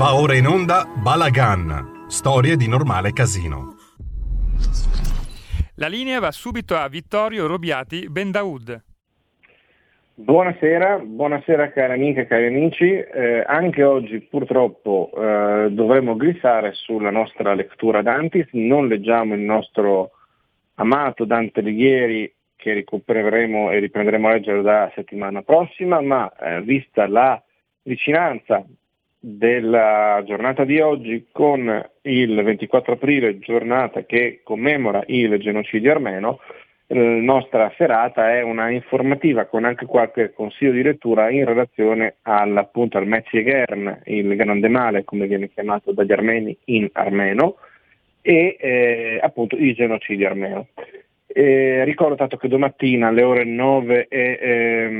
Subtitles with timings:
[0.00, 3.74] Va ora in onda Balagan, storie di normale casino.
[5.74, 8.82] La linea va subito a Vittorio Robiati Bendaud.
[10.14, 12.86] Buonasera, buonasera cari amiche e cari amici.
[12.86, 18.48] Eh, anche oggi purtroppo eh, dovremo glissare sulla nostra lettura Dantis.
[18.52, 20.12] Non leggiamo il nostro
[20.76, 27.06] amato Dante Alighieri che recupereremo e riprenderemo a leggere da settimana prossima, ma eh, vista
[27.06, 27.38] la
[27.82, 28.64] vicinanza
[29.22, 36.40] della giornata di oggi con il 24 aprile, giornata che commemora il genocidio armeno,
[36.86, 42.68] la nostra serata è una informativa con anche qualche consiglio di lettura in relazione al,
[43.04, 47.58] Metzgern, il grande male come viene chiamato dagli armeni in armeno,
[48.22, 50.66] e eh, appunto il genocidio armeno.
[51.26, 54.94] Eh, ricordo tanto che domattina alle ore 9 e ehm,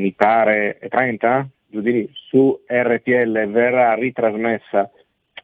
[0.00, 1.48] mi pare 30
[2.28, 4.90] su RPL verrà ritrasmessa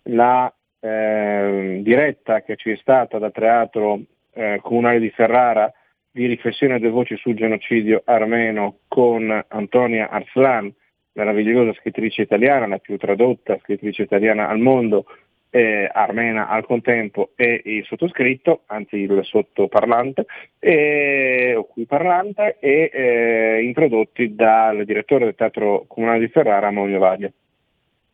[0.04, 4.00] la eh, diretta che ci è stata dal Teatro
[4.32, 5.72] eh, Comunale di Ferrara
[6.10, 10.72] di riflessione delle voci sul genocidio armeno con Antonia Arslan,
[11.12, 15.06] meravigliosa scrittrice italiana, la più tradotta scrittrice italiana al mondo,
[15.50, 20.26] eh, armena al contempo e il sottoscritto, anzi il sottoparlante,
[20.58, 26.98] e, o qui parlante, e eh, introdotti dal direttore del Teatro Comunale di Ferrara, Monio
[26.98, 27.32] Vadia.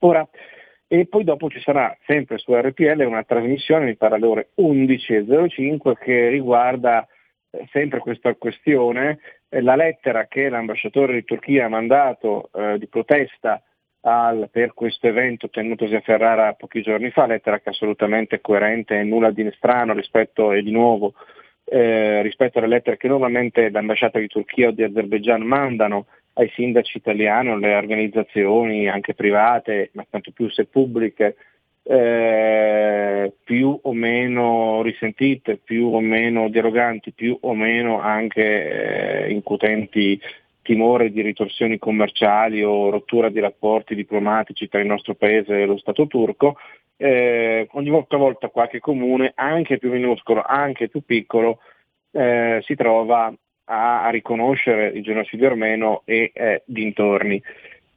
[0.00, 0.26] Ora,
[0.86, 5.94] e poi dopo ci sarà sempre su RPL una trasmissione, mi pare alle ore 11.05,
[5.98, 7.06] che riguarda
[7.50, 12.86] eh, sempre questa questione, eh, la lettera che l'ambasciatore di Turchia ha mandato eh, di
[12.86, 13.62] protesta
[14.04, 18.98] al, per questo evento tenutosi a Ferrara pochi giorni fa, lettera che è assolutamente coerente
[18.98, 21.14] e nulla di strano rispetto, e di nuovo,
[21.64, 26.98] eh, rispetto alle lettere che normalmente l'ambasciata di Turchia o di Azerbaijan mandano ai sindaci
[26.98, 31.36] italiani o alle organizzazioni anche private, ma tanto più se pubbliche,
[31.82, 40.20] eh, più o meno risentite, più o meno deroganti, più o meno anche eh, incutenti
[40.64, 45.76] timore di ritorsioni commerciali o rottura di rapporti diplomatici tra il nostro paese e lo
[45.76, 46.56] Stato turco,
[46.96, 51.58] eh, ogni volta, volta qualche comune, anche più minuscolo, anche più piccolo,
[52.12, 53.32] eh, si trova
[53.66, 57.42] a, a, riconoscere il genocidio armeno e eh, dintorni.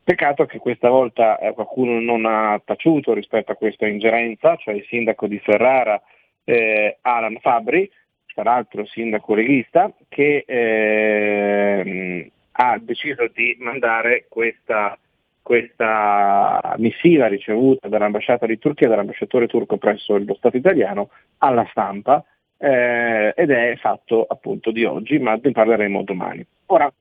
[0.04, 4.86] Peccato che questa volta eh, qualcuno non ha taciuto rispetto a questa ingerenza, cioè il
[4.88, 6.02] sindaco di Ferrara,
[6.44, 7.90] eh, Alan Fabri,
[8.34, 14.98] tra l'altro sindaco leghista, che eh, ha deciso di mandare questa,
[15.42, 21.10] questa missiva ricevuta dall'ambasciata di Turchia, dall'ambasciatore turco presso lo Stato italiano,
[21.40, 22.24] alla stampa
[22.58, 26.46] eh, ed è fatto appunto di oggi, ma ne parleremo domani.
[26.68, 26.92] Ora,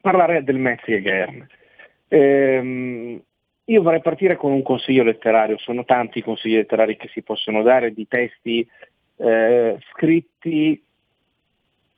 [0.00, 1.46] parlare del Metzger.
[2.08, 3.22] Eh,
[3.66, 7.62] io vorrei partire con un consiglio letterario, sono tanti i consigli letterari che si possono
[7.62, 8.68] dare di testi
[9.16, 10.84] eh, scritti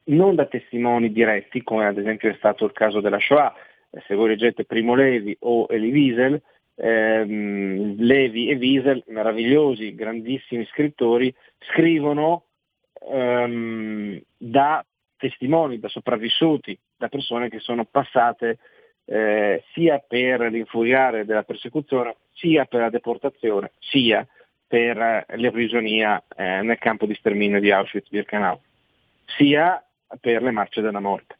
[0.07, 3.55] non da testimoni diretti, come ad esempio è stato il caso della Shoah,
[3.91, 6.43] eh, se voi leggete Primo Levi o Elie Wiesel,
[6.77, 11.35] ehm, Levi e Wiesel, meravigliosi, grandissimi scrittori,
[11.71, 12.45] scrivono
[13.11, 14.85] ehm, da
[15.17, 18.59] testimoni, da sopravvissuti, da persone che sono passate
[19.07, 24.27] eh, sia per l'infuriare della persecuzione, sia per la deportazione, sia
[24.67, 28.61] per eh, l'eprigionia eh, nel campo di sterminio di Auschwitz-Birkenau,
[29.37, 29.81] sia
[30.21, 31.37] per le marce della morte.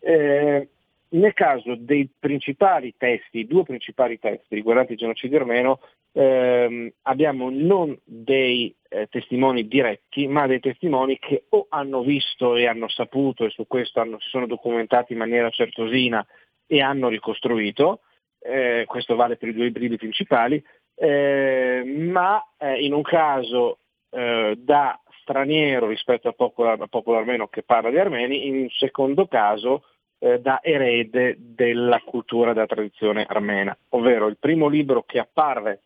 [0.00, 0.68] Eh,
[1.10, 5.80] nel caso dei principali testi, i due principali testi riguardanti il genocidio armeno,
[6.12, 12.66] ehm, abbiamo non dei eh, testimoni diretti, ma dei testimoni che o hanno visto e
[12.66, 16.24] hanno saputo e su questo hanno, si sono documentati in maniera certosina
[16.66, 18.00] e hanno ricostruito,
[18.40, 20.62] eh, questo vale per i due ibridi principali,
[20.94, 23.78] eh, ma eh, in un caso
[24.10, 29.26] eh, da straniero rispetto al popolo, al popolo, armeno che parla di armeni, in secondo
[29.26, 29.84] caso
[30.18, 35.82] eh, da erede della cultura della tradizione armena, ovvero il primo libro che apparve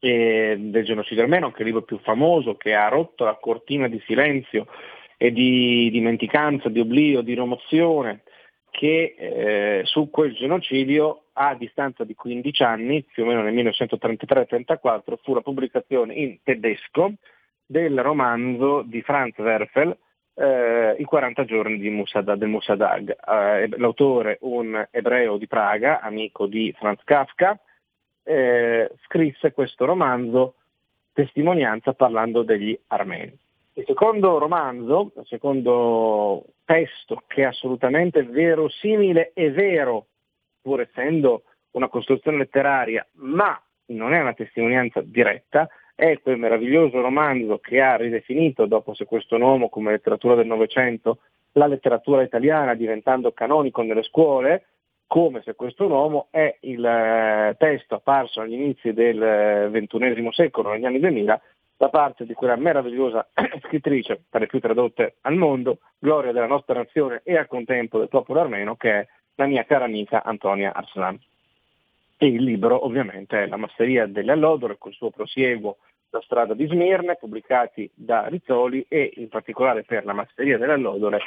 [0.00, 3.88] eh, del genocidio armeno, che è il libro più famoso, che ha rotto la cortina
[3.88, 4.66] di silenzio
[5.16, 8.22] e di dimenticanza, di oblio, di rimozione,
[8.70, 15.16] che eh, su quel genocidio a distanza di 15 anni, più o meno nel 1933-34,
[15.22, 17.14] fu la pubblicazione in tedesco
[17.70, 19.96] del romanzo di Franz Werfel,
[20.34, 23.16] eh, I 40 giorni Musadag, del Musadag.
[23.24, 27.56] Eh, l'autore, un ebreo di Praga, amico di Franz Kafka,
[28.24, 30.54] eh, scrisse questo romanzo
[31.12, 33.38] testimonianza parlando degli armeni.
[33.74, 40.06] Il secondo romanzo, il secondo testo che è assolutamente verosimile e vero,
[40.60, 45.68] pur essendo una costruzione letteraria, ma non è una testimonianza diretta,
[46.00, 51.18] è quel meraviglioso romanzo che ha ridefinito, dopo Se questo uomo come letteratura del Novecento,
[51.52, 54.64] la letteratura italiana diventando canonico nelle scuole,
[55.06, 60.70] come se questo uomo è il eh, testo apparso agli inizi del XXI eh, secolo,
[60.70, 61.40] negli anni 2000,
[61.76, 63.28] da parte di quella meravigliosa
[63.64, 68.08] scrittrice, tra le più tradotte al mondo, gloria della nostra nazione e al contempo del
[68.08, 71.18] popolo armeno, che è la mia cara amica Antonia Arslan.
[72.16, 75.76] E il libro ovviamente è La masseria delle allodore, col suo prosieguo
[76.10, 81.20] La strada di Smirne, pubblicati da Rizzoli e in particolare per La masseria delle allodore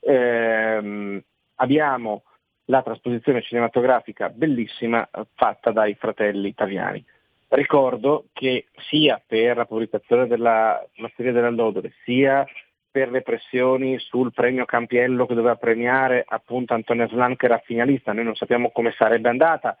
[0.00, 1.22] ehm,
[1.56, 2.22] abbiamo
[2.66, 7.04] la trasposizione cinematografica bellissima fatta dai fratelli Taviani.
[7.48, 12.46] Ricordo che sia per la pubblicazione della Masseria dell'Allodole, sia
[12.88, 18.12] per le pressioni sul premio Campiello che doveva premiare appunto Antonio Slan che era finalista,
[18.12, 19.76] noi non sappiamo come sarebbe andata,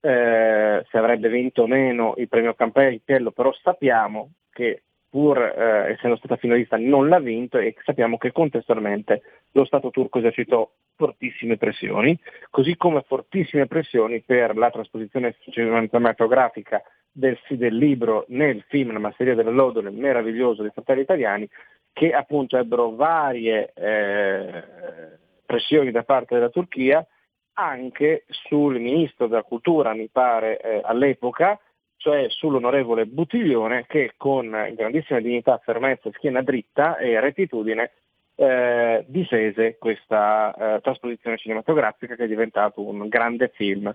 [0.00, 6.16] eh, se avrebbe vinto o meno il premio Campiello, però sappiamo che pur eh, essendo
[6.16, 9.22] stata finalista non l'ha vinto e sappiamo che contestualmente
[9.52, 12.18] lo Stato turco esercitò fortissime pressioni,
[12.50, 19.34] così come fortissime pressioni per la trasposizione cinematografica del, del, libro nel film La masseria
[19.34, 21.48] della Lodole, meraviglioso dei fratelli italiani,
[21.92, 24.62] che appunto ebbero varie eh,
[25.46, 27.06] pressioni da parte della Turchia,
[27.58, 31.58] anche sul ministro della cultura, mi pare, eh, all'epoca,
[31.96, 37.92] cioè sull'onorevole Buttiglione, che con grandissima dignità, fermezza, schiena dritta e rettitudine
[38.36, 43.92] eh, difese questa eh, trasposizione cinematografica che è diventato un grande film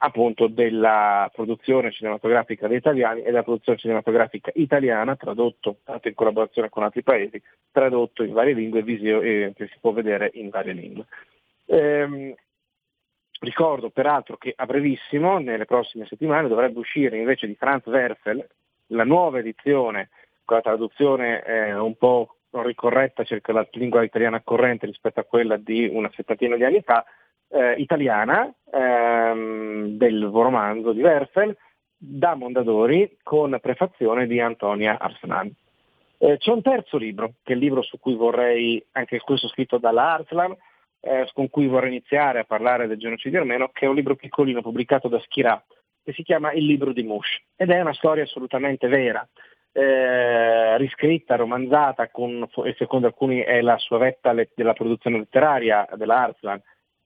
[0.00, 6.68] appunto della produzione cinematografica degli italiani e della produzione cinematografica italiana tradotto tanto in collaborazione
[6.68, 10.72] con altri paesi, tradotto in varie lingue visio, eh, che si può vedere in varie
[10.74, 11.06] lingue.
[11.66, 12.34] Ehm,
[13.40, 18.46] ricordo peraltro che a brevissimo, nelle prossime settimane, dovrebbe uscire invece di Franz Werfel
[18.88, 20.10] la nuova edizione
[20.44, 25.56] con la traduzione eh, un po' ricorretta circa la lingua italiana corrente rispetto a quella
[25.56, 27.04] di una settantina di anni fa,
[27.48, 31.56] eh, italiana ehm, del romanzo di Werfel
[31.96, 35.52] da Mondadori con prefazione di Antonia Arslan.
[36.18, 39.78] Eh, c'è un terzo libro, che è il libro su cui vorrei, anche questo scritto
[39.78, 40.56] dalla Arslan,
[41.00, 44.62] eh, con cui vorrei iniziare a parlare del genocidio armeno, che è un libro piccolino
[44.62, 45.62] pubblicato da Schirà,
[46.02, 49.26] che si chiama Il libro di Mush, ed è una storia assolutamente vera
[49.72, 55.86] eh, riscritta, romanzata, con, e secondo alcuni è la sua vetta le, della produzione letteraria
[55.94, 56.60] della Arslan,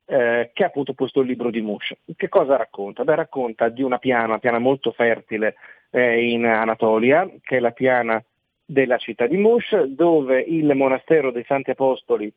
[0.06, 1.92] eh, che è appunto questo libro di Mush.
[2.16, 3.04] Che cosa racconta?
[3.04, 5.56] Beh, racconta di una piana, una piana molto fertile
[5.90, 8.22] eh, in Anatolia, che è la piana
[8.64, 12.32] della città di Mush, dove il monastero dei Santi Apostoli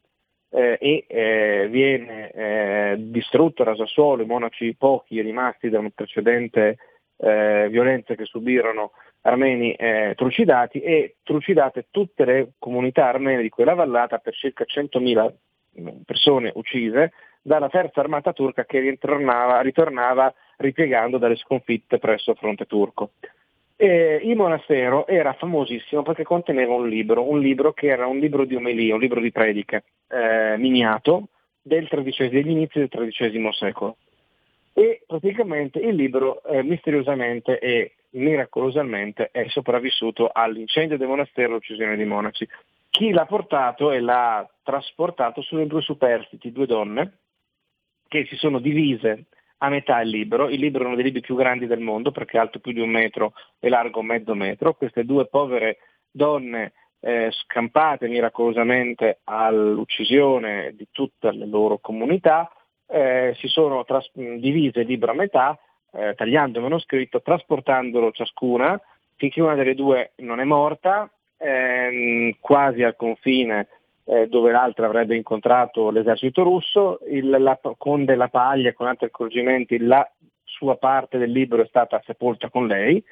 [0.55, 5.91] eh, e eh, viene eh, distrutto, raso a suolo, i monaci pochi rimasti da una
[5.93, 6.77] precedente
[7.17, 8.91] eh, violenza che subirono
[9.21, 15.33] armeni eh, trucidati e trucidate tutte le comunità armene di quella vallata per circa 100.000
[15.81, 17.11] mm, persone uccise
[17.41, 23.11] dalla terza armata turca che ritornava, ritornava ripiegando dalle sconfitte presso il fronte turco.
[23.77, 28.45] E il monastero era famosissimo perché conteneva un libro, un libro che era un libro
[28.45, 31.27] di omelie, un libro di prediche, eh, miniato
[31.61, 33.97] degli inizi del XIII secolo
[34.77, 41.95] e praticamente il libro eh, misteriosamente e miracolosamente è sopravvissuto all'incendio del monastero e all'uccisione
[41.95, 42.45] dei monaci.
[42.89, 47.19] Chi l'ha portato e l'ha trasportato sono due superstiti, due donne,
[48.09, 50.49] che si sono divise a metà il libro.
[50.49, 52.81] Il libro è uno dei libri più grandi del mondo perché è alto più di
[52.81, 54.73] un metro e largo mezzo metro.
[54.73, 55.77] Queste due povere
[56.11, 62.49] donne eh, scampate miracolosamente all'uccisione di tutta la loro comunità
[62.87, 65.57] eh, si sono tras- divise il libro a metà,
[65.91, 68.79] eh, tagliando il manoscritto, trasportandolo ciascuna
[69.15, 73.67] finché una delle due non è morta, ehm, quasi al confine
[74.05, 79.77] eh, dove l'altra avrebbe incontrato l'esercito russo, il, la, con della paglia con altri accorgimenti
[79.79, 80.07] la
[80.43, 83.03] sua parte del libro è stata sepolta con lei,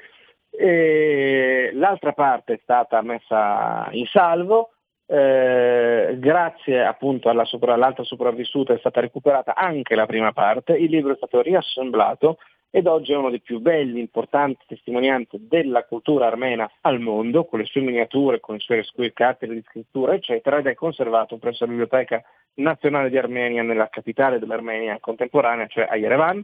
[0.50, 4.74] e l'altra parte è stata messa in salvo
[5.06, 10.90] eh, grazie appunto alla sopra, all'altra sopravvissuta è stata recuperata anche la prima parte, il
[10.90, 12.38] libro è stato riassemblato
[12.75, 17.60] ed oggi è uno dei più belli, importanti testimonianze della cultura armena al mondo, con
[17.60, 21.70] le sue miniature, con le sue carte di scrittura, eccetera, ed è conservato presso la
[21.70, 22.24] Biblioteca
[22.56, 26.44] Nazionale di Armenia nella capitale dell'Armenia contemporanea, cioè a Yerevan,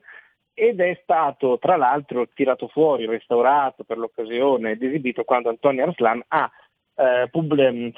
[0.54, 6.24] ed è stato tra l'altro tirato fuori, restaurato per l'occasione ed esibito quando Antonio Arslan
[6.28, 6.52] ha
[6.94, 7.30] eh,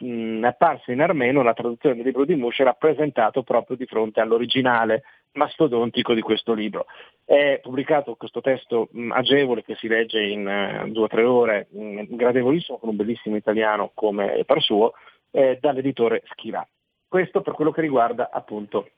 [0.06, 4.22] mm, è apparsa in armeno la traduzione del libro di Moshe rappresentato proprio di fronte
[4.22, 6.86] all'originale mastodontico di questo libro.
[7.24, 11.68] È pubblicato questo testo mh, agevole che si legge in uh, due o tre ore,
[11.72, 14.94] mh, gradevolissimo, con un bellissimo italiano come per suo,
[15.32, 16.68] eh, dall'editore Schirà.
[17.08, 18.90] Questo per quello che riguarda appunto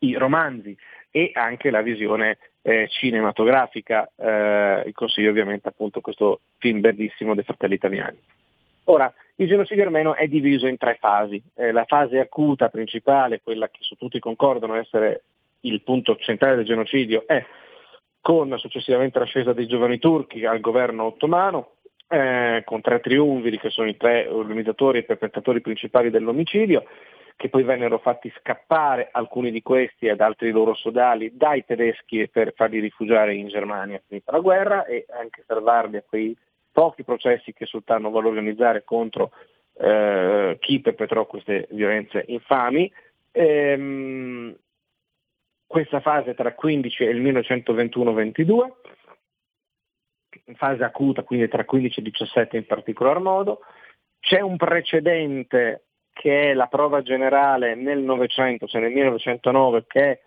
[0.00, 0.76] i romanzi
[1.10, 4.10] e anche la visione eh, cinematografica.
[4.16, 8.18] Eh, consiglio ovviamente appunto questo film bellissimo dei fratelli italiani.
[8.84, 11.42] Ora, il genocidio armeno è diviso in tre fasi.
[11.54, 15.22] Eh, la fase acuta principale, quella che su tutti concordano essere
[15.66, 17.44] il punto centrale del genocidio, è
[18.20, 21.76] con successivamente l'ascesa dei giovani turchi al governo ottomano,
[22.08, 26.84] eh, con tre triunviri che sono i tre organizzatori e perpetratori principali dell'omicidio,
[27.36, 32.54] che poi vennero fatti scappare alcuni di questi ed altri loro sodali dai tedeschi per
[32.54, 36.36] farli rifugiare in Germania finita la guerra e anche salvarli a quei
[36.72, 39.30] pochi processi che sultano vuole organizzare contro
[39.78, 42.90] eh, chi perpetrò queste violenze infami.
[43.32, 44.56] Ehm,
[45.76, 48.72] questa fase tra il 15 e il 1921-22,
[50.54, 53.60] fase acuta quindi tra 15 e 17 in particolar modo,
[54.18, 60.18] c'è un precedente che è la prova generale nel Novecento, cioè nel 1909, che è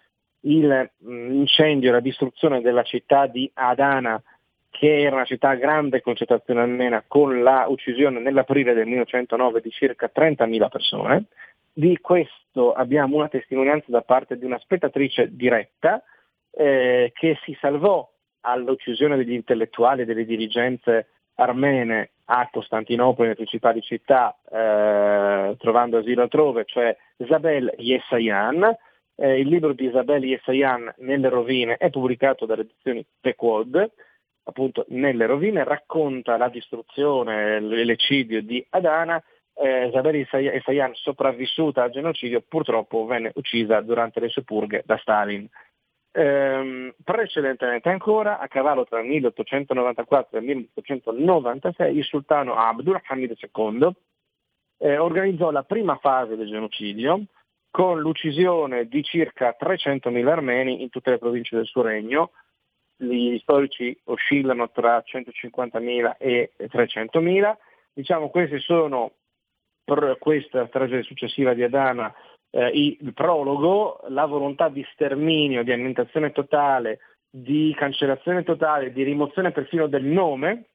[0.41, 4.22] l'incendio e la distruzione della città di Adana,
[4.70, 10.12] che era una città grande concentrazione almena, con la uccisione nell'aprile del 1909 di circa
[10.13, 11.25] 30.000 persone.
[11.79, 16.03] Di questo abbiamo una testimonianza da parte di una spettatrice diretta
[16.51, 18.05] eh, che si salvò
[18.41, 26.24] all'uccisione degli intellettuali e delle dirigenze armene a Costantinopoli, nelle principali città, eh, trovando asilo
[26.24, 28.75] altrove, cioè Isabel Yesayan.
[29.15, 33.89] Eh, il libro di Isabel Yesayan, Nelle rovine, è pubblicato dalle edizioni Pequod,
[34.43, 39.24] appunto Nelle rovine, racconta la distruzione, l'ecidio di Adana.
[39.62, 45.46] Eh, Isabel Yesayan, sopravvissuta al genocidio, purtroppo venne uccisa durante le sue purghe da Stalin.
[46.12, 53.36] Ehm, precedentemente ancora, a cavallo tra il 1894 e il 1896, il sultano Abdul Hamid
[53.54, 53.92] II
[54.78, 57.25] eh, organizzò la prima fase del genocidio
[57.70, 62.32] con l'uccisione di circa 300.000 armeni in tutte le province del suo regno.
[62.96, 67.58] Gli storici oscillano tra 150.000 e 300.000.
[67.94, 69.12] Diciamo questi sono
[69.96, 72.13] per questa tragedia successiva di Adana
[72.51, 79.51] eh, il prologo, la volontà di sterminio, di annientazione totale, di cancellazione totale, di rimozione
[79.51, 80.65] perfino del nome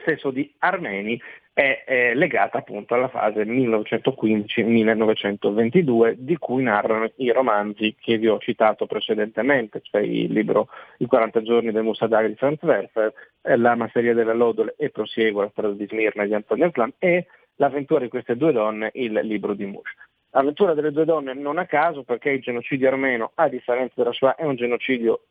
[0.00, 1.20] stesso di armeni
[1.52, 8.38] è, è legata appunto alla fase 1915-1922 di cui narrano i romanzi che vi ho
[8.38, 13.12] citato precedentemente, cioè il libro I 40 giorni del Musadaghi di Franz Werfer,
[13.56, 17.26] La masseria della Lodole e Proseguo, la storia di Smirna di Antonio Slam e
[17.60, 19.94] L'avventura di queste due donne, il libro di Mush.
[20.30, 24.36] L'avventura delle due donne non a caso perché il genocidio armeno, a differenza della Shoah,
[24.36, 25.24] è un genocidio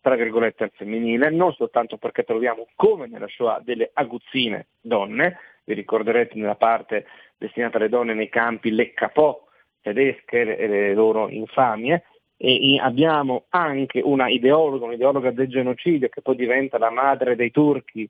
[0.00, 6.38] tra virgolette femminile, non soltanto perché troviamo come nella Shoah delle aguzzine donne, vi ricorderete
[6.38, 7.06] nella parte
[7.36, 9.44] destinata alle donne nei campi le capò
[9.82, 12.04] tedesche e le loro infamie,
[12.38, 18.08] e abbiamo anche una ideologa, un'ideologa del genocidio che poi diventa la madre dei turchi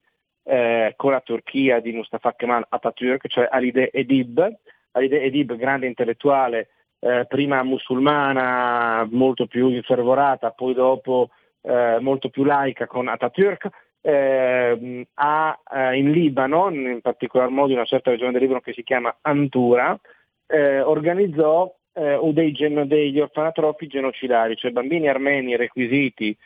[0.49, 4.49] eh, con la Turchia di Mustafa Kemal Atatürk, cioè Alide Edib,
[4.93, 6.69] Alide Edib, grande intellettuale,
[7.01, 11.31] eh, prima musulmana, molto più infervorata, poi dopo
[11.63, 13.69] eh, molto più laica con Atatürk,
[14.01, 18.73] eh, ha eh, in Libano, in particolar modo in una certa regione del Libano che
[18.73, 19.99] si chiama Antura,
[20.47, 26.37] eh, organizzò dei gen- degli orfanatrofi genocidari, cioè bambini armeni requisiti,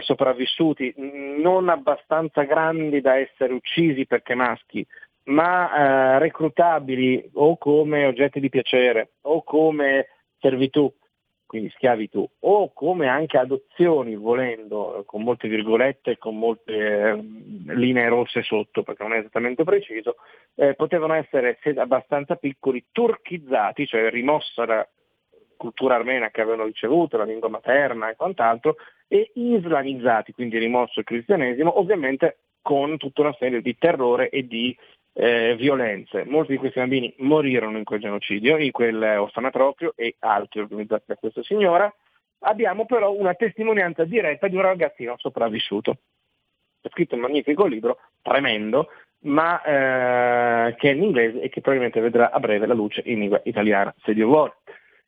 [0.00, 4.86] sopravvissuti, non abbastanza grandi da essere uccisi perché maschi,
[5.24, 10.92] ma eh, reclutabili o come oggetti di piacere o come servitù,
[11.46, 17.14] quindi schiavitù, o come anche adozioni, volendo, con molte virgolette, con molte eh,
[17.74, 20.16] linee rosse sotto, perché non è esattamente preciso,
[20.54, 24.88] eh, potevano essere se abbastanza piccoli, turchizzati, cioè rimossa la
[25.56, 28.76] cultura armena che avevano ricevuto, la lingua materna e quant'altro,
[29.08, 34.76] e islamizzati, quindi rimosso il cristianesimo, ovviamente con tutta una serie di terrore e di
[35.12, 36.24] eh, violenze.
[36.24, 41.16] Molti di questi bambini morirono in quel genocidio, in quel orfanatropio e altri organizzati da
[41.16, 41.92] questa signora.
[42.40, 45.96] Abbiamo però una testimonianza diretta di un ragazzino sopravvissuto.
[46.82, 48.88] Ha scritto un magnifico libro, tremendo,
[49.20, 53.20] ma eh, che è in inglese e che probabilmente vedrà a breve la luce in
[53.20, 54.56] lingua italiana, se Dio vuole.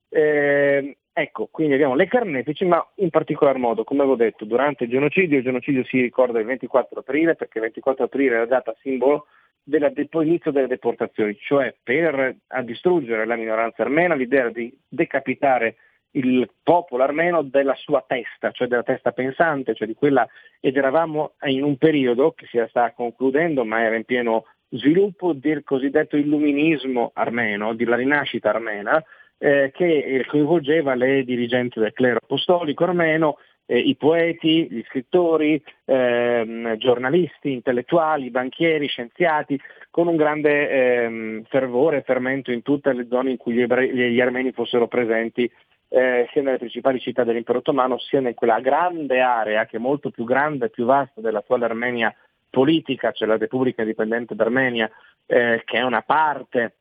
[0.09, 4.91] Eh, ecco, quindi abbiamo le carnefici, ma in particolar modo, come avevo detto, durante il
[4.91, 8.75] genocidio, il genocidio si ricorda il 24 aprile, perché il 24 aprile è la data
[8.81, 9.27] simbolo
[9.63, 15.77] dell'inizio delle deportazioni, cioè per distruggere la minoranza armena l'idea di decapitare
[16.13, 20.27] il popolo armeno della sua testa, cioè della testa pensante, cioè di quella,
[20.59, 25.65] ed eravamo in un periodo che si sta concludendo, ma era in pieno sviluppo del
[25.65, 29.03] cosiddetto illuminismo armeno, della rinascita armena,
[29.39, 36.77] eh, che coinvolgeva le dirigenti del clero apostolico armeno, eh, i poeti, gli scrittori, ehm,
[36.77, 43.31] giornalisti, intellettuali, banchieri, scienziati, con un grande ehm, fervore e fermento in tutte le zone
[43.31, 45.51] in cui gli, ebrei, gli armeni fossero presenti
[45.91, 50.11] eh, sia nelle principali città dell'impero ottomano sia in quella grande area che è molto
[50.11, 52.15] più grande e più vasta dell'attuale Armenia
[52.51, 54.91] politica, cioè la Repubblica Indipendente d'Armenia,
[55.27, 56.78] eh, che è una parte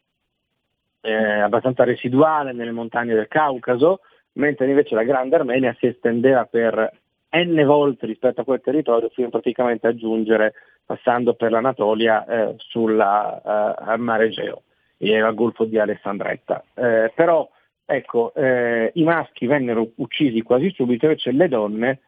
[1.02, 4.02] eh, abbastanza residuale nelle montagne del Caucaso,
[4.34, 6.92] mentre invece la Grande Armenia si estendeva per
[7.30, 10.54] n volte rispetto a quel territorio fino praticamente a giungere
[10.86, 13.42] passando per l'Anatolia eh, sulla,
[13.76, 14.64] al mare Egeo
[14.98, 16.64] e al golfo di Alessandretta.
[16.74, 17.48] Eh, però
[17.86, 22.00] ecco, eh, i maschi vennero uccisi quasi subito, invece le donne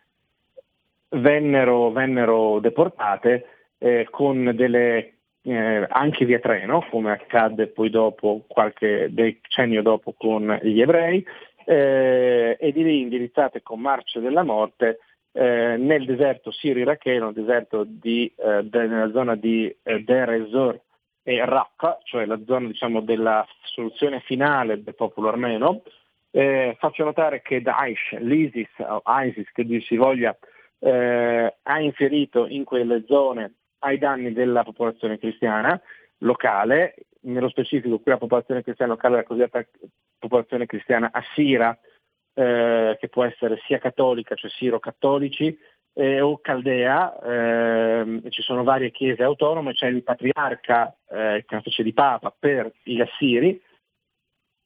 [1.10, 3.46] vennero, vennero deportate
[3.77, 10.60] eh, con delle, eh, anche via treno, come accadde poi dopo, qualche decennio dopo con
[10.62, 11.25] gli ebrei,
[11.65, 15.00] eh, e di lì indirizzate con marce della morte
[15.31, 20.79] eh, nel deserto sirio-iracheno, nel deserto di, eh, de, nella zona di eh, Deir ez-Zor
[21.24, 25.84] e Raqqa, cioè la zona diciamo, della soluzione finale del popolo armeno.
[26.31, 30.36] Eh, faccio notare che Daesh, l'ISIS o ISIS che dir si voglia,
[30.81, 35.79] ha inferito in quelle zone ai danni della popolazione cristiana
[36.19, 39.65] locale, nello specifico qui la popolazione cristiana locale è la cosiddetta
[40.17, 41.77] popolazione cristiana assira,
[42.33, 45.57] eh, che può essere sia cattolica, cioè siro-cattolici,
[45.93, 51.53] eh, o caldea, eh, ci sono varie chiese autonome, c'è il patriarca, eh, che è
[51.53, 53.62] una specie di papa per gli assiri,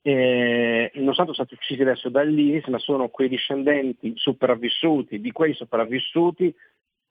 [0.05, 6.53] eh, non sono stati uccisi adesso dall'ISIS, ma sono quei discendenti sopravvissuti, di quei sopravvissuti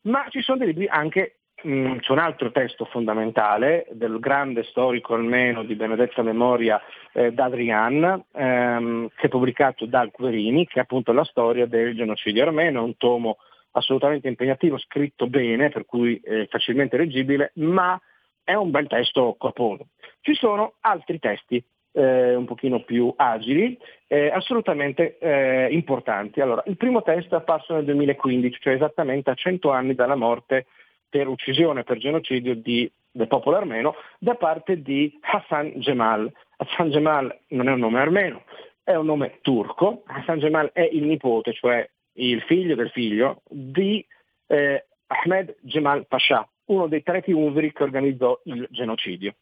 [0.02, 5.64] Ma ci sono dei libri anche c'è un altro testo fondamentale del grande storico almeno
[5.64, 6.80] di benedetta memoria
[7.12, 12.44] eh, d'Adrian, ehm, che è pubblicato da Guerini, che è appunto la storia del genocidio
[12.44, 13.38] armeno, un tomo
[13.72, 18.00] assolutamente impegnativo, scritto bene, per cui eh, facilmente leggibile, ma
[18.44, 19.88] è un bel testo corposo.
[20.20, 26.40] Ci sono altri testi eh, un pochino più agili, eh, assolutamente eh, importanti.
[26.40, 30.66] Allora, il primo testo è apparso nel 2015, cioè esattamente a 100 anni dalla morte
[31.08, 36.32] per uccisione, per genocidio di, del popolo armeno da parte di Hassan Gemal.
[36.56, 38.44] Hassan Gemal non è un nome armeno,
[38.82, 40.02] è un nome turco.
[40.06, 44.04] Hassan Gemal è il nipote, cioè il figlio del figlio, di
[44.46, 49.34] eh, Ahmed Gemal Pasha, uno dei tre triumviri che organizzò il genocidio.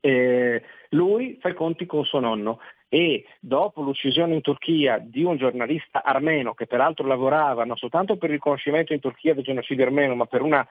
[0.00, 5.36] Eh, lui fa i conti con suo nonno e dopo l'uccisione in Turchia di un
[5.36, 10.14] giornalista armeno che peraltro lavorava non soltanto per il riconoscimento in Turchia del genocidio armeno,
[10.14, 10.66] ma per una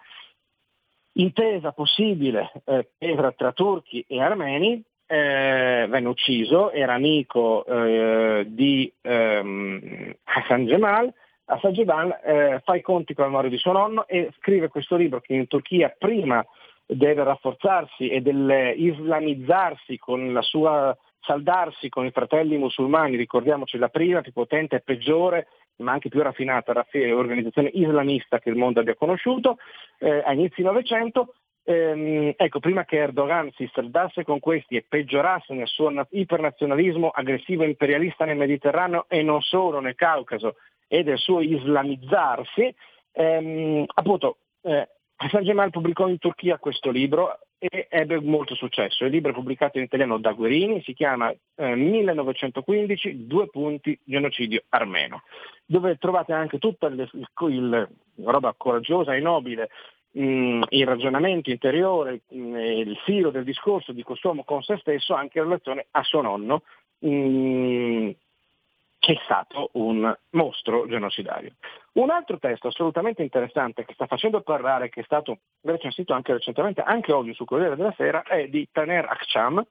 [1.13, 2.89] intesa possibile eh,
[3.35, 11.13] tra turchi e armeni, eh, venne ucciso, era amico eh, di ehm, Hassan Jamal.
[11.45, 14.97] Hassan Jamal eh, fa i conti con la memoria di suo nonno e scrive questo
[14.97, 16.45] libro che in Turchia prima
[16.85, 20.97] deve rafforzarsi e dell'islamizzarsi con la sua
[21.27, 26.21] saldarsi con i fratelli musulmani, ricordiamoci la prima più potente e peggiore, ma anche più
[26.21, 26.73] raffinata
[27.13, 29.57] organizzazione islamista che il mondo abbia conosciuto,
[29.99, 31.35] eh, a inizi Novecento,
[31.65, 37.63] ehm, ecco, prima che Erdogan si saldasse con questi e peggiorasse nel suo ipernazionalismo aggressivo
[37.63, 40.55] e imperialista nel Mediterraneo e non solo nel Caucaso
[40.87, 42.73] e del suo islamizzarsi,
[43.11, 44.87] ehm, appunto eh,
[45.17, 49.05] Hassan Jamal pubblicò in Turchia questo libro e ebbe molto successo.
[49.05, 54.63] Il libro è pubblicato in italiano da Guerini, si chiama eh, 1915, due punti, genocidio
[54.69, 55.23] armeno,
[55.65, 57.87] dove trovate anche tutta la
[58.23, 59.69] roba coraggiosa e nobile,
[60.11, 64.77] mh, mm, il ragionamento interiore, mh, mm, il filo del discorso di quest'uomo con se
[64.77, 66.61] stesso, anche in relazione a suo nonno,
[66.99, 68.09] mh, mm,
[68.99, 71.53] che è stato un mostro genocidario.
[71.93, 76.81] Un altro testo assolutamente interessante che sta facendo parlare, che è stato recensito anche recentemente,
[76.81, 79.65] anche oggi su Corriere della Sera, è di Taner Akcham,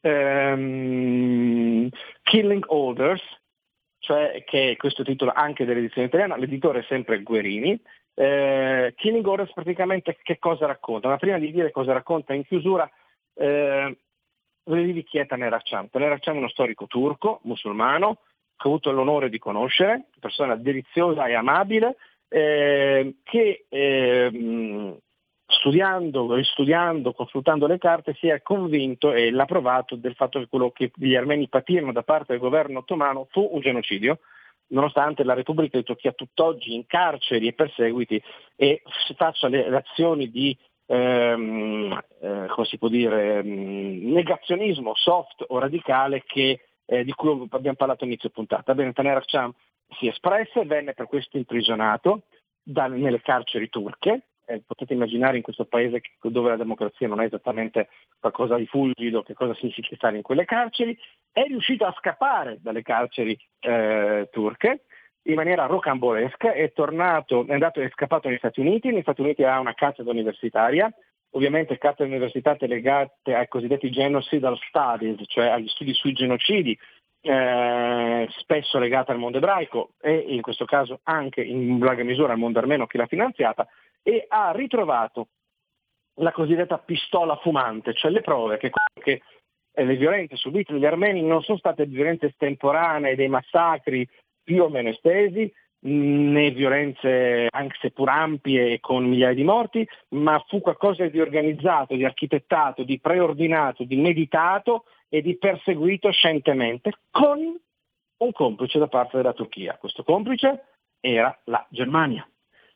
[0.00, 1.88] ehm,
[2.22, 3.22] Killing Orders,
[3.98, 7.80] cioè che è questo titolo anche dell'edizione italiana, l'editore è sempre Guerini.
[8.14, 11.08] Eh, Killing Orders praticamente che cosa racconta?
[11.08, 12.90] Ma prima di dire cosa racconta in chiusura,
[13.34, 13.96] eh,
[14.68, 15.88] Vedi chi è Taner Akçam.
[15.88, 18.18] Taner Akçam è uno storico turco, musulmano,
[18.56, 21.96] che ho avuto l'onore di conoscere, persona deliziosa e amabile,
[22.28, 24.98] eh, che eh,
[25.46, 30.70] studiando, ristudiando, consultando le carte si è convinto e l'ha provato del fatto che quello
[30.70, 34.18] che gli armeni patirono da parte del governo ottomano fu un genocidio,
[34.68, 38.22] nonostante la Repubblica di Turchia tutt'oggi incarceri e perseguiti
[38.54, 38.82] e
[39.16, 40.54] faccia le, le azioni di
[40.88, 47.46] ehm, eh, come si può dire, ehm, negazionismo soft o radicale che, eh, di cui
[47.50, 48.74] abbiamo parlato all'inizio puntata.
[48.74, 49.52] Bene, Taner Akçam
[49.98, 52.22] si espresse, venne per questo imprigionato
[52.62, 54.22] da, nelle carceri turche.
[54.46, 59.22] Eh, potete immaginare in questo paese dove la democrazia non è esattamente qualcosa di fulgido,
[59.22, 60.98] che cosa significa stare in quelle carceri,
[61.30, 64.84] è riuscito a scappare dalle carceri eh, turche,
[65.28, 69.44] in maniera rocambolesca, è tornato, è andato, è scappato negli Stati Uniti, negli Stati Uniti
[69.44, 70.90] ha una cattedra universitaria,
[71.32, 76.78] ovviamente cattedre universitarie legate ai cosiddetti genocidal studies, cioè agli studi sui genocidi,
[77.20, 82.38] eh, spesso legate al mondo ebraico e in questo caso anche in larga misura al
[82.38, 83.68] mondo armeno che l'ha finanziata,
[84.02, 85.28] e ha ritrovato
[86.20, 89.20] la cosiddetta pistola fumante, cioè le prove che, che
[89.72, 94.08] eh, le violenze subite dagli armeni non sono state violenze estemporanee, dei massacri
[94.48, 100.42] più o meno estesi, né violenze anche seppur ampie e con migliaia di morti, ma
[100.48, 107.40] fu qualcosa di organizzato, di architettato, di preordinato, di meditato e di perseguito scientemente con
[108.20, 109.76] un complice da parte della Turchia.
[109.76, 110.64] Questo complice
[110.98, 112.26] era la Germania.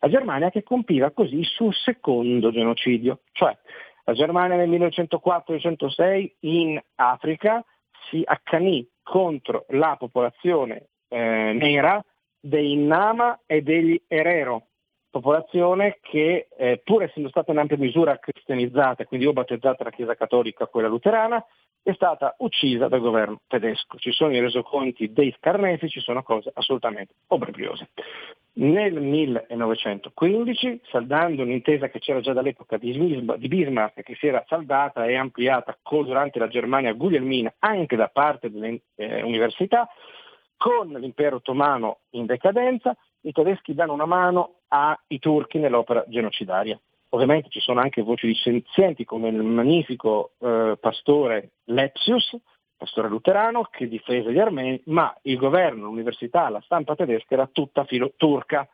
[0.01, 3.57] La Germania che compiva così il suo secondo genocidio, cioè
[4.05, 7.65] la Germania nel 1904-1906 in Africa
[8.11, 12.03] si accanì contro la popolazione eh, nera
[12.41, 14.67] dei Nama e degli Herero,
[15.11, 20.15] popolazione che eh, pur essendo stata in ampia misura cristianizzata, quindi o battezzata la Chiesa
[20.15, 21.45] Cattolica, quella luterana,
[21.85, 23.99] è stata uccisa dal governo tedesco.
[23.99, 27.91] Ci sono i resoconti dei carnefici, sono cose assolutamente obbrobriose.
[28.55, 32.93] Nel 1915, saldando un'intesa che c'era già dall'epoca di
[33.49, 38.83] Bismarck, che si era saldata e ampliata durante la Germania guglielmina anche da parte delle
[38.95, 39.89] eh, università,
[40.63, 46.79] con l'impero ottomano in decadenza, i tedeschi danno una mano ai turchi nell'opera genocidaria.
[47.09, 52.37] Ovviamente ci sono anche voci dissenzienti come il magnifico eh, pastore Lepsius,
[52.77, 57.83] pastore luterano, che difese gli armeni, ma il governo, l'università, la stampa tedesca era tutta
[57.83, 58.69] filo turca.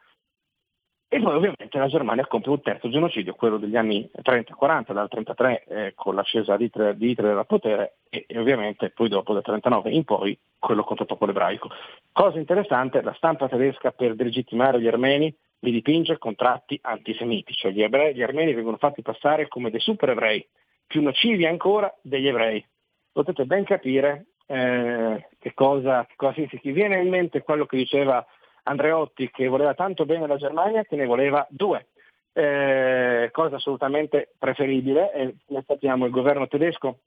[1.10, 5.64] E poi ovviamente la Germania compie un terzo genocidio, quello degli anni 30-40, dal 33
[5.64, 9.42] eh, con l'ascesa di Hitler, di Hitler al potere e, e, ovviamente poi dopo dal
[9.42, 11.70] 39 in poi quello contro il popolo ebraico.
[12.12, 17.72] Cosa interessante, la stampa tedesca per delegittimare gli armeni li dipinge con tratti antisemiti, cioè
[17.72, 20.46] gli, ebrei, gli armeni vengono fatti passare come dei super ebrei,
[20.86, 22.62] più nocivi ancora degli ebrei.
[23.10, 26.70] Potete ben capire eh, che cosa, che cosa significa.
[26.70, 28.24] Viene in mente quello che diceva
[28.68, 31.88] Andreotti che voleva tanto bene la Germania che ne voleva due.
[32.32, 36.98] Eh, cosa assolutamente preferibile e come sappiamo il governo tedesco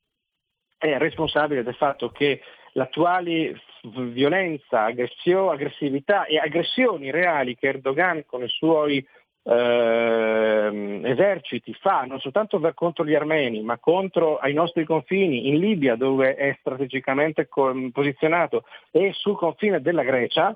[0.78, 2.42] è responsabile del fatto che
[2.74, 9.06] l'attuale violenza, aggressività e aggressioni reali che Erdogan con i suoi
[9.44, 15.96] eh, eserciti fa non soltanto contro gli armeni ma contro ai nostri confini in Libia
[15.96, 17.48] dove è strategicamente
[17.92, 20.56] posizionato e sul confine della Grecia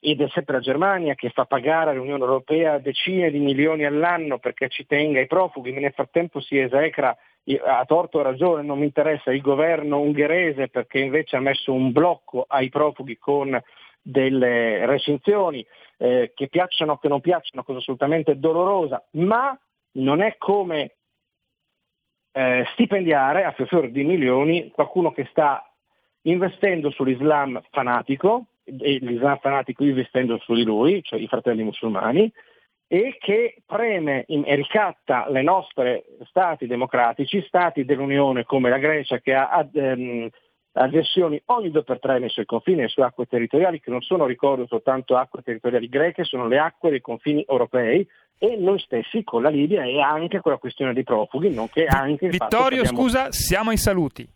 [0.00, 4.68] ed è sempre la Germania che fa pagare all'Unione Europea decine di milioni all'anno perché
[4.68, 7.16] ci tenga i profughi, nel frattempo si esecra
[7.62, 11.92] a torto o ragione, non mi interessa, il governo ungherese perché invece ha messo un
[11.92, 13.60] blocco ai profughi con
[14.00, 15.64] delle recinzioni
[15.98, 19.58] eh, che piacciono o che non piacciono, cosa assolutamente dolorosa, ma
[19.92, 20.94] non è come
[22.32, 25.62] eh, stipendiare a fior di milioni qualcuno che sta
[26.22, 32.32] investendo sull'Islam fanatico, e l'Islam fanatico investendo su di lui, cioè i fratelli musulmani,
[32.86, 39.34] e che preme e ricatta le nostre stati democratici, stati dell'Unione come la Grecia che
[39.34, 40.28] ha ehm,
[40.72, 44.26] aggressioni ogni due per tre nei suoi confini e sulle acque territoriali, che non sono,
[44.26, 48.06] ricordo, soltanto acque territoriali greche, sono le acque dei confini europei,
[48.38, 52.28] e noi stessi con la Libia e anche con la questione dei profughi, nonché anche
[52.28, 52.98] Vittorio, abbiamo...
[52.98, 54.28] scusa, siamo ai saluti.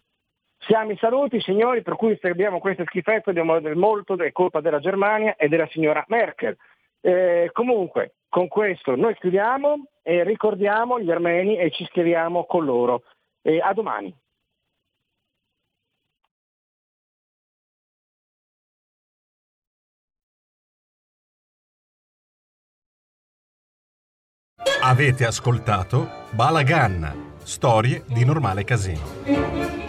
[0.58, 4.80] Siamo ai saluti, signori, per cui se abbiamo queste schifezze abbiamo molto è colpa della
[4.80, 6.56] Germania e della signora Merkel.
[7.00, 13.02] Eh, comunque, con questo noi chiudiamo e ricordiamo gli armeni e ci schieriamo con loro.
[13.40, 14.14] E a domani.
[24.80, 29.87] Avete ascoltato Balagan, storie di normale casino.